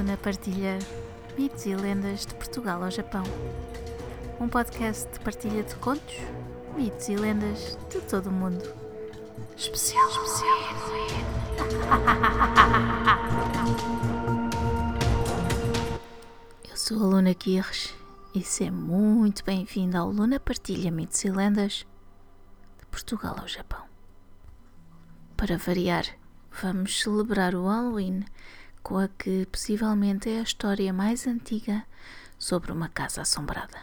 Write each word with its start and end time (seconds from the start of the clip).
Luna 0.00 0.16
partilha 0.16 0.78
mitos 1.36 1.66
e 1.66 1.76
lendas 1.76 2.24
de 2.24 2.34
Portugal 2.34 2.82
ao 2.82 2.90
Japão. 2.90 3.22
Um 4.40 4.48
podcast 4.48 5.12
de 5.12 5.20
partilha 5.20 5.62
de 5.62 5.74
contos, 5.74 6.16
mitos 6.74 7.06
e 7.10 7.16
lendas 7.16 7.76
de 7.90 8.00
todo 8.00 8.30
o 8.30 8.32
mundo. 8.32 8.64
Especial, 9.54 10.08
especial. 10.08 10.56
Eu 16.70 16.76
sou 16.78 16.96
a 16.96 17.06
Luna 17.06 17.34
Guirres 17.34 17.94
e 18.34 18.42
seja 18.42 18.72
muito 18.72 19.44
bem-vinda 19.44 19.98
ao 19.98 20.10
Luna 20.10 20.40
Partilha 20.40 20.90
Mitos 20.90 21.22
e 21.26 21.30
Lendas 21.30 21.86
de 22.78 22.86
Portugal 22.86 23.36
ao 23.38 23.46
Japão. 23.46 23.84
Para 25.36 25.58
variar, 25.58 26.06
vamos 26.62 27.02
celebrar 27.02 27.54
o 27.54 27.66
Halloween 27.66 28.24
com 28.82 28.98
a 28.98 29.08
que 29.08 29.46
possivelmente 29.46 30.28
é 30.28 30.40
a 30.40 30.42
história 30.42 30.92
mais 30.92 31.26
antiga 31.26 31.84
sobre 32.38 32.72
uma 32.72 32.88
casa 32.88 33.22
assombrada. 33.22 33.78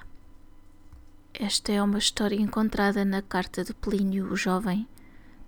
Esta 1.33 1.71
é 1.71 1.81
uma 1.81 1.99
história 1.99 2.35
encontrada 2.35 3.05
na 3.05 3.21
carta 3.21 3.63
de 3.63 3.73
Plínio 3.73 4.31
o 4.31 4.35
Jovem 4.35 4.87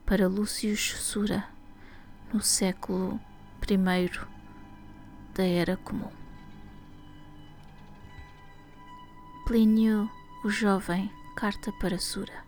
para 0.05 0.27
Lúcio 0.27 0.75
Sura, 0.77 1.47
no 2.31 2.41
século 2.41 3.19
I 3.67 4.11
da 5.33 5.43
Era 5.43 5.77
Comum. 5.77 6.11
Plínio 9.45 10.09
o 10.43 10.49
Jovem, 10.49 11.11
carta 11.35 11.71
para 11.73 11.97
Sura. 11.97 12.45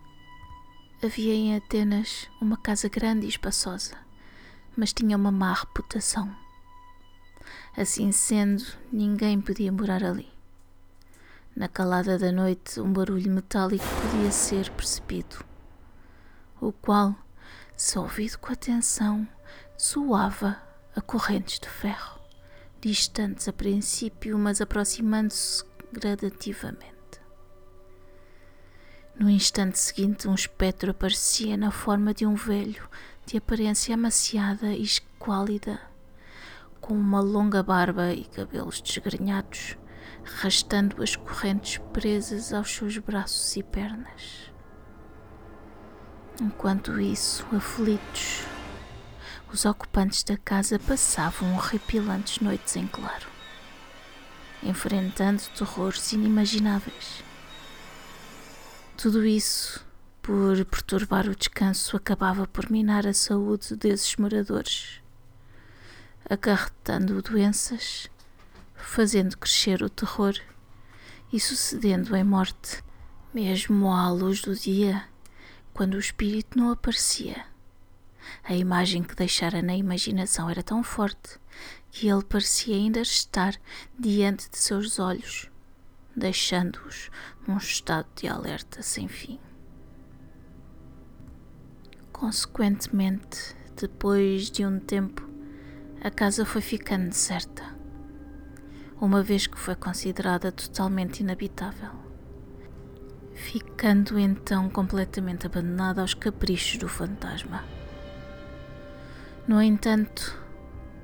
Havia 1.02 1.34
em 1.34 1.56
Atenas 1.56 2.30
uma 2.40 2.56
casa 2.56 2.88
grande 2.88 3.26
e 3.26 3.28
espaçosa, 3.28 3.98
mas 4.76 4.92
tinha 4.92 5.16
uma 5.16 5.32
má 5.32 5.52
reputação 5.52 6.32
Assim 7.76 8.12
sendo, 8.12 8.64
ninguém 8.92 9.40
podia 9.40 9.72
morar 9.72 10.04
ali. 10.04 10.32
Na 11.54 11.68
calada 11.68 12.18
da 12.18 12.32
noite, 12.32 12.80
um 12.80 12.90
barulho 12.90 13.30
metálico 13.30 13.84
podia 14.00 14.30
ser 14.30 14.70
percebido, 14.70 15.44
o 16.58 16.72
qual, 16.72 17.14
se 17.76 17.98
ouvido 17.98 18.38
com 18.38 18.50
atenção, 18.50 19.28
soava 19.76 20.62
a 20.96 21.00
correntes 21.02 21.60
de 21.60 21.68
ferro, 21.68 22.18
distantes 22.80 23.48
a 23.48 23.52
princípio, 23.52 24.38
mas 24.38 24.62
aproximando-se 24.62 25.62
gradativamente. 25.92 26.92
No 29.14 29.28
instante 29.28 29.78
seguinte, 29.78 30.26
um 30.26 30.34
espectro 30.34 30.90
aparecia 30.90 31.56
na 31.58 31.70
forma 31.70 32.14
de 32.14 32.24
um 32.24 32.34
velho, 32.34 32.88
de 33.26 33.36
aparência 33.36 33.94
amaciada 33.94 34.68
e 34.68 34.82
esquálida 34.82 35.91
com 36.82 36.94
uma 36.94 37.20
longa 37.20 37.62
barba 37.62 38.12
e 38.12 38.24
cabelos 38.24 38.82
desgrenhados, 38.82 39.78
arrastando 40.26 41.00
as 41.00 41.14
correntes 41.14 41.80
presas 41.92 42.52
aos 42.52 42.74
seus 42.74 42.98
braços 42.98 43.56
e 43.56 43.62
pernas. 43.62 44.52
Enquanto 46.40 47.00
isso, 47.00 47.46
aflitos, 47.54 48.42
os 49.52 49.64
ocupantes 49.64 50.24
da 50.24 50.36
casa 50.36 50.76
passavam 50.76 51.54
horripilantes 51.54 52.40
noites 52.40 52.74
em 52.74 52.88
claro, 52.88 53.28
enfrentando 54.60 55.40
terrores 55.56 56.12
inimagináveis. 56.12 57.22
Tudo 58.96 59.24
isso, 59.24 59.86
por 60.20 60.64
perturbar 60.64 61.28
o 61.28 61.36
descanso, 61.36 61.96
acabava 61.96 62.44
por 62.44 62.68
minar 62.70 63.06
a 63.06 63.14
saúde 63.14 63.76
desses 63.76 64.16
moradores 64.16 65.01
acarretando 66.28 67.22
doenças, 67.22 68.10
fazendo 68.74 69.36
crescer 69.36 69.82
o 69.82 69.90
terror 69.90 70.34
e 71.32 71.40
sucedendo 71.40 72.14
em 72.16 72.24
morte, 72.24 72.82
mesmo 73.32 73.90
à 73.90 74.10
luz 74.10 74.40
do 74.42 74.54
dia, 74.54 75.04
quando 75.72 75.94
o 75.94 76.00
espírito 76.00 76.58
não 76.58 76.70
aparecia. 76.70 77.44
A 78.44 78.54
imagem 78.54 79.02
que 79.02 79.14
deixara 79.14 79.62
na 79.62 79.74
imaginação 79.74 80.48
era 80.48 80.62
tão 80.62 80.82
forte 80.82 81.40
que 81.90 82.08
ele 82.08 82.24
parecia 82.24 82.76
ainda 82.76 83.00
estar 83.00 83.54
diante 83.98 84.48
de 84.50 84.58
seus 84.58 84.98
olhos, 84.98 85.50
deixando-os 86.14 87.10
num 87.46 87.56
estado 87.56 88.06
de 88.14 88.28
alerta 88.28 88.82
sem 88.82 89.08
fim. 89.08 89.38
Consequentemente, 92.12 93.56
depois 93.76 94.50
de 94.50 94.64
um 94.64 94.78
tempo, 94.78 95.28
a 96.04 96.10
casa 96.10 96.44
foi 96.44 96.60
ficando 96.60 97.10
deserta, 97.10 97.62
uma 99.00 99.22
vez 99.22 99.46
que 99.46 99.56
foi 99.56 99.76
considerada 99.76 100.50
totalmente 100.50 101.20
inabitável, 101.20 101.90
ficando 103.32 104.18
então 104.18 104.68
completamente 104.68 105.46
abandonada 105.46 106.00
aos 106.00 106.12
caprichos 106.12 106.76
do 106.76 106.88
fantasma. 106.88 107.64
No 109.46 109.62
entanto, 109.62 110.36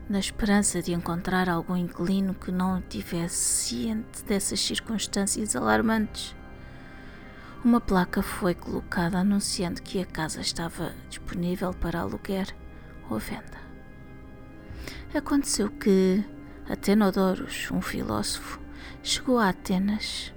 na 0.09 0.19
esperança 0.19 0.83
de 0.83 0.93
encontrar 0.93 1.49
algum 1.49 1.77
inquilino 1.77 2.35
que 2.35 2.51
não 2.51 2.83
tivesse 2.83 3.37
ciente 3.37 4.25
dessas 4.25 4.59
circunstâncias 4.59 5.55
alarmantes, 5.55 6.35
uma 7.65 7.81
placa 7.81 8.21
foi 8.21 8.57
colocada 8.57 9.19
anunciando 9.19 9.81
que 9.81 10.01
a 10.01 10.07
casa 10.07 10.41
estava 10.41 10.93
disponível 11.09 11.73
para 11.73 12.01
aluguer 12.01 12.53
ou 13.09 13.21
venda. 13.21 13.68
Aconteceu 15.15 15.71
que 15.71 16.23
Atenodorus, 16.69 17.71
um 17.71 17.81
filósofo, 17.81 18.61
chegou 19.03 19.39
a 19.39 19.49
Atenas 19.49 20.35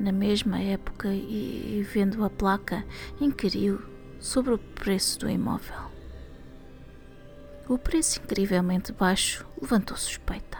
na 0.00 0.10
mesma 0.10 0.58
época 0.58 1.08
e, 1.08 1.86
vendo 1.92 2.24
a 2.24 2.30
placa, 2.30 2.82
inquiriu 3.20 3.78
sobre 4.18 4.54
o 4.54 4.58
preço 4.58 5.18
do 5.18 5.28
imóvel. 5.28 5.90
O 7.68 7.76
preço 7.76 8.18
incrivelmente 8.20 8.90
baixo 8.90 9.46
levantou 9.60 9.98
suspeita. 9.98 10.58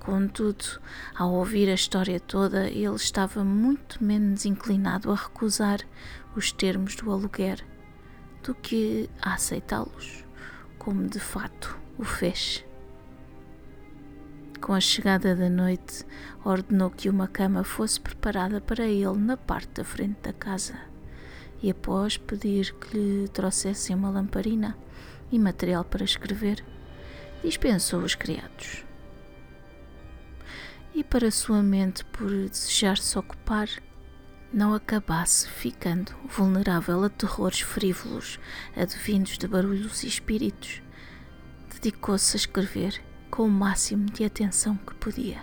Contudo, 0.00 0.64
ao 1.14 1.32
ouvir 1.32 1.68
a 1.68 1.74
história 1.74 2.18
toda, 2.18 2.68
ele 2.68 2.96
estava 2.96 3.44
muito 3.44 4.02
menos 4.02 4.44
inclinado 4.44 5.12
a 5.12 5.14
recusar 5.14 5.78
os 6.34 6.50
termos 6.50 6.96
do 6.96 7.08
aluguer 7.12 7.64
do 8.42 8.52
que 8.52 9.08
a 9.22 9.34
aceitá-los, 9.34 10.24
como 10.76 11.06
de 11.06 11.20
fato 11.20 11.81
o 11.98 12.04
fez. 12.04 12.64
Com 14.60 14.74
a 14.74 14.80
chegada 14.80 15.34
da 15.34 15.50
noite, 15.50 16.04
ordenou 16.44 16.90
que 16.90 17.08
uma 17.08 17.26
cama 17.26 17.64
fosse 17.64 18.00
preparada 18.00 18.60
para 18.60 18.86
ele 18.86 19.18
na 19.18 19.36
parte 19.36 19.70
da 19.74 19.84
frente 19.84 20.20
da 20.22 20.32
casa 20.32 20.78
e, 21.62 21.70
após 21.70 22.16
pedir 22.16 22.72
que 22.74 22.96
lhe 22.96 23.28
trouxessem 23.28 23.94
uma 23.94 24.10
lamparina 24.10 24.76
e 25.30 25.38
material 25.38 25.84
para 25.84 26.04
escrever, 26.04 26.64
dispensou 27.42 28.00
os 28.02 28.14
criados. 28.14 28.84
E 30.94 31.02
para 31.02 31.30
sua 31.30 31.62
mente, 31.62 32.04
por 32.04 32.28
desejar 32.28 32.98
se 32.98 33.18
ocupar, 33.18 33.68
não 34.52 34.74
acabasse 34.74 35.48
ficando 35.48 36.12
vulnerável 36.28 37.02
a 37.02 37.08
terrores 37.08 37.60
frívolos 37.60 38.38
advindos 38.76 39.38
de 39.38 39.48
barulhos 39.48 40.02
e 40.02 40.08
espíritos, 40.08 40.82
dedicou-se 41.82 42.36
a 42.36 42.38
escrever 42.38 43.02
com 43.28 43.42
o 43.42 43.50
máximo 43.50 44.06
de 44.06 44.24
atenção 44.24 44.76
que 44.76 44.94
podia. 44.94 45.42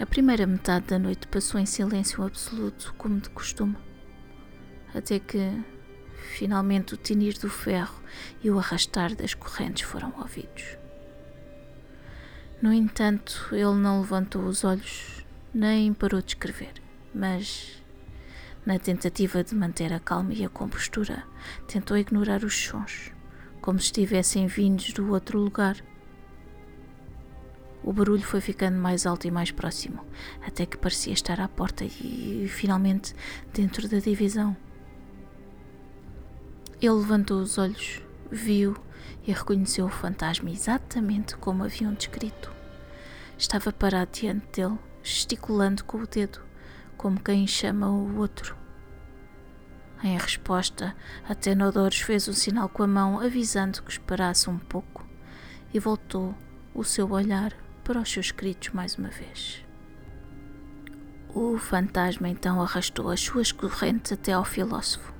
A 0.00 0.04
primeira 0.04 0.44
metade 0.44 0.86
da 0.86 0.98
noite 0.98 1.28
passou 1.28 1.60
em 1.60 1.66
silêncio 1.66 2.24
absoluto, 2.24 2.92
como 2.98 3.20
de 3.20 3.30
costume, 3.30 3.76
até 4.92 5.20
que, 5.20 5.52
finalmente, 6.34 6.94
o 6.94 6.96
tinir 6.96 7.38
do 7.38 7.48
ferro 7.48 8.02
e 8.42 8.50
o 8.50 8.58
arrastar 8.58 9.14
das 9.14 9.34
correntes 9.34 9.88
foram 9.88 10.12
ouvidos. 10.18 10.76
No 12.60 12.72
entanto, 12.72 13.50
ele 13.52 13.76
não 13.76 14.00
levantou 14.00 14.42
os 14.46 14.64
olhos 14.64 15.24
nem 15.54 15.94
parou 15.94 16.20
de 16.20 16.30
escrever, 16.30 16.74
mas, 17.14 17.80
na 18.66 18.80
tentativa 18.80 19.44
de 19.44 19.54
manter 19.54 19.92
a 19.92 20.00
calma 20.00 20.34
e 20.34 20.44
a 20.44 20.48
compostura, 20.48 21.22
tentou 21.68 21.96
ignorar 21.96 22.42
os 22.42 22.54
sons 22.54 23.14
como 23.66 23.80
se 23.80 23.86
estivessem 23.86 24.46
vindos 24.46 24.92
do 24.92 25.10
outro 25.10 25.40
lugar. 25.40 25.76
O 27.82 27.92
barulho 27.92 28.22
foi 28.22 28.40
ficando 28.40 28.78
mais 28.78 29.04
alto 29.04 29.26
e 29.26 29.30
mais 29.32 29.50
próximo, 29.50 30.06
até 30.40 30.64
que 30.64 30.76
parecia 30.76 31.12
estar 31.12 31.40
à 31.40 31.48
porta 31.48 31.84
e, 31.84 32.46
finalmente, 32.48 33.12
dentro 33.52 33.88
da 33.88 33.98
divisão. 33.98 34.56
Ele 36.80 36.92
levantou 36.92 37.40
os 37.40 37.58
olhos, 37.58 38.00
viu 38.30 38.76
e 39.26 39.32
reconheceu 39.32 39.86
o 39.86 39.90
fantasma 39.90 40.48
exatamente 40.48 41.36
como 41.36 41.64
haviam 41.64 41.92
descrito. 41.92 42.52
Estava 43.36 43.72
parado 43.72 44.12
diante 44.12 44.46
dele, 44.60 44.78
gesticulando 45.02 45.82
com 45.82 45.98
o 45.98 46.06
dedo, 46.06 46.38
como 46.96 47.18
quem 47.18 47.48
chama 47.48 47.90
o 47.90 48.16
outro. 48.16 48.65
Em 50.02 50.18
resposta, 50.18 50.94
Atenodores 51.28 52.00
fez 52.00 52.28
um 52.28 52.32
sinal 52.32 52.68
com 52.68 52.82
a 52.82 52.86
mão 52.86 53.18
avisando 53.18 53.82
que 53.82 53.90
esperasse 53.90 54.50
um 54.50 54.58
pouco 54.58 55.06
e 55.72 55.78
voltou 55.78 56.34
o 56.74 56.84
seu 56.84 57.10
olhar 57.10 57.52
para 57.82 58.00
os 58.00 58.12
seus 58.12 58.26
escritos 58.26 58.70
mais 58.70 58.96
uma 58.96 59.08
vez. 59.08 59.64
O 61.34 61.58
fantasma 61.58 62.28
então 62.28 62.60
arrastou 62.62 63.10
as 63.10 63.20
suas 63.20 63.52
correntes 63.52 64.12
até 64.12 64.32
ao 64.32 64.44
filósofo, 64.44 65.12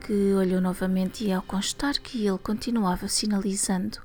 que 0.00 0.32
olhou 0.32 0.60
novamente 0.60 1.24
e, 1.24 1.32
ao 1.32 1.42
constar 1.42 1.94
que 2.00 2.26
ele 2.26 2.38
continuava 2.38 3.08
sinalizando, 3.08 3.98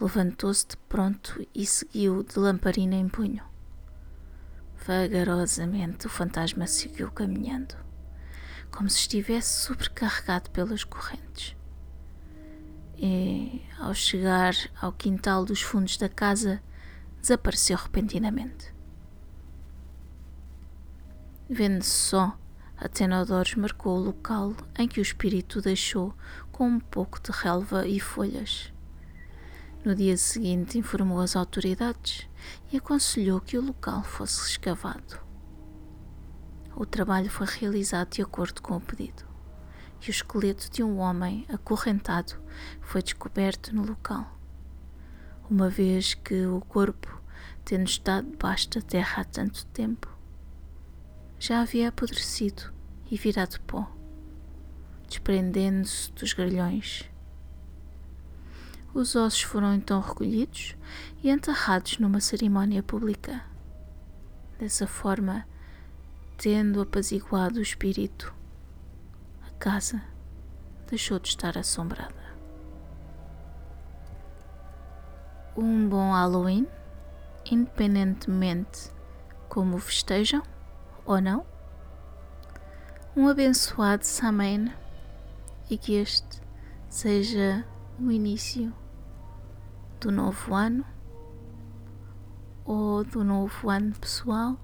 levantou-se 0.00 0.66
de 0.68 0.76
pronto 0.76 1.46
e 1.54 1.66
seguiu 1.66 2.22
de 2.22 2.38
lamparina 2.38 2.94
em 2.94 3.08
punho. 3.08 3.42
Vagarosamente 4.86 6.06
o 6.06 6.10
fantasma 6.10 6.66
seguiu 6.66 7.10
caminhando, 7.10 7.74
como 8.74 8.90
se 8.90 8.98
estivesse 8.98 9.62
sobrecarregado 9.62 10.50
pelas 10.50 10.82
correntes. 10.82 11.56
E, 12.96 13.62
ao 13.78 13.94
chegar 13.94 14.54
ao 14.80 14.92
quintal 14.92 15.44
dos 15.44 15.62
fundos 15.62 15.96
da 15.96 16.08
casa, 16.08 16.62
desapareceu 17.20 17.76
repentinamente. 17.76 18.74
Vendo-se 21.48 21.90
só, 21.90 22.38
a 22.76 22.88
Tenodores 22.88 23.54
marcou 23.54 23.96
o 23.96 24.04
local 24.04 24.54
em 24.78 24.88
que 24.88 24.98
o 24.98 25.02
espírito 25.02 25.60
deixou 25.60 26.14
com 26.50 26.66
um 26.66 26.80
pouco 26.80 27.20
de 27.22 27.30
relva 27.30 27.86
e 27.86 28.00
folhas. 28.00 28.72
No 29.84 29.94
dia 29.94 30.16
seguinte, 30.16 30.78
informou 30.78 31.20
as 31.20 31.36
autoridades 31.36 32.28
e 32.72 32.76
aconselhou 32.76 33.40
que 33.40 33.58
o 33.58 33.62
local 33.62 34.02
fosse 34.02 34.50
escavado. 34.50 35.23
O 36.76 36.84
trabalho 36.84 37.30
foi 37.30 37.46
realizado 37.46 38.10
de 38.10 38.22
acordo 38.22 38.60
com 38.60 38.76
o 38.76 38.80
pedido 38.80 39.24
e 40.02 40.08
o 40.08 40.10
esqueleto 40.10 40.68
de 40.70 40.82
um 40.82 40.98
homem 40.98 41.46
acorrentado 41.48 42.34
foi 42.80 43.00
descoberto 43.00 43.74
no 43.74 43.86
local, 43.86 44.36
uma 45.48 45.70
vez 45.70 46.14
que 46.14 46.44
o 46.46 46.60
corpo, 46.62 47.20
tendo 47.64 47.86
estado 47.86 48.28
debaixo 48.28 48.68
da 48.70 48.80
terra 48.82 49.22
há 49.22 49.24
tanto 49.24 49.64
tempo, 49.66 50.08
já 51.38 51.60
havia 51.60 51.90
apodrecido 51.90 52.72
e 53.08 53.16
virado 53.16 53.60
pó, 53.60 53.88
desprendendo-se 55.08 56.10
dos 56.12 56.32
grelhões. 56.32 57.08
Os 58.92 59.14
ossos 59.14 59.42
foram 59.42 59.74
então 59.74 60.00
recolhidos 60.00 60.76
e 61.22 61.30
enterrados 61.30 61.98
numa 61.98 62.20
cerimónia 62.20 62.82
pública. 62.82 63.44
Dessa 64.58 64.86
forma, 64.86 65.46
tendo 66.36 66.80
apaziguado 66.80 67.58
o 67.58 67.62
espírito, 67.62 68.34
a 69.46 69.50
casa 69.58 70.02
deixou 70.88 71.18
de 71.18 71.28
estar 71.28 71.56
assombrada. 71.56 72.24
Um 75.56 75.88
bom 75.88 76.12
Halloween, 76.12 76.66
independentemente 77.50 78.90
como 79.48 79.78
festejam 79.78 80.42
ou 81.04 81.20
não. 81.20 81.46
Um 83.16 83.28
abençoado 83.28 84.04
Samhain 84.04 84.72
e 85.70 85.78
que 85.78 85.94
este 85.94 86.42
seja 86.88 87.64
o 88.00 88.10
início 88.10 88.74
do 90.00 90.10
novo 90.10 90.54
ano 90.54 90.84
ou 92.64 93.04
do 93.04 93.22
novo 93.22 93.70
ano 93.70 93.94
pessoal, 93.94 94.58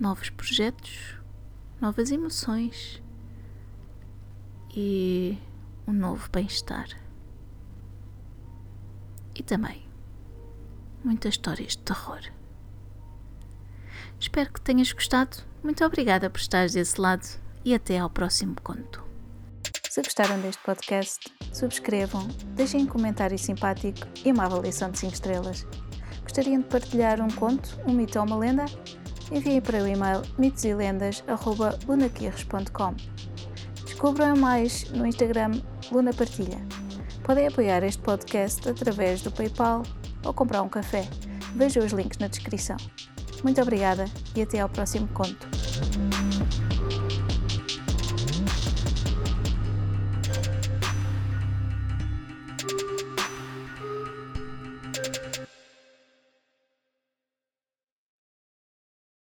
novos 0.00 0.30
projetos, 0.30 1.14
novas 1.78 2.10
emoções 2.10 3.02
e 4.74 5.36
um 5.86 5.92
novo 5.92 6.26
bem-estar. 6.32 6.88
E 9.34 9.42
também 9.42 9.86
muitas 11.04 11.34
histórias 11.34 11.72
de 11.72 11.78
terror. 11.78 12.20
Espero 14.18 14.52
que 14.52 14.60
tenhas 14.60 14.90
gostado. 14.92 15.38
Muito 15.62 15.84
obrigada 15.84 16.30
por 16.30 16.40
estares 16.40 16.72
desse 16.72 16.98
lado 16.98 17.26
e 17.62 17.74
até 17.74 17.98
ao 17.98 18.08
próximo 18.08 18.56
conto. 18.62 19.04
Se 19.88 20.02
gostaram 20.02 20.40
deste 20.40 20.62
podcast, 20.62 21.30
subscrevam, 21.52 22.26
deixem 22.54 22.82
um 22.82 22.86
comentário 22.86 23.38
simpático 23.38 24.06
e 24.24 24.32
uma 24.32 24.44
avaliação 24.44 24.90
de 24.90 24.98
5 24.98 25.12
estrelas. 25.12 25.66
Gostariam 26.22 26.60
de 26.60 26.68
partilhar 26.68 27.20
um 27.20 27.28
conto, 27.28 27.78
um 27.86 27.92
mito 27.92 28.18
ou 28.18 28.24
uma 28.24 28.36
lenda? 28.36 28.64
Enviem 29.30 29.60
para 29.60 29.82
o 29.82 29.86
e-mail 29.86 30.22
mitoselendas.lunaquirres.com 30.38 32.94
Descubram 33.84 34.34
mais 34.36 34.90
no 34.90 35.06
Instagram 35.06 35.60
Luna 35.92 36.12
Partilha. 36.12 36.58
Podem 37.22 37.46
apoiar 37.46 37.84
este 37.84 38.02
podcast 38.02 38.68
através 38.68 39.22
do 39.22 39.30
PayPal 39.30 39.84
ou 40.24 40.34
comprar 40.34 40.62
um 40.62 40.68
café. 40.68 41.08
Vejam 41.54 41.84
os 41.84 41.92
links 41.92 42.18
na 42.18 42.26
descrição. 42.28 42.76
Muito 43.44 43.60
obrigada 43.60 44.06
e 44.34 44.40
até 44.42 44.58
ao 44.60 44.68
próximo 44.68 45.06
conto. 45.08 45.48